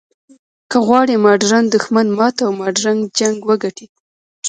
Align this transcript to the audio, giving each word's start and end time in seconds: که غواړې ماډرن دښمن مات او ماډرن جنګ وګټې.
که 0.71 0.77
غواړې 0.87 1.15
ماډرن 1.25 1.63
دښمن 1.69 2.07
مات 2.17 2.35
او 2.45 2.51
ماډرن 2.61 2.97
جنګ 3.19 3.37
وګټې. 3.49 3.85